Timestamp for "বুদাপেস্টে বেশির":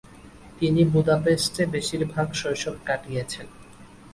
0.85-2.03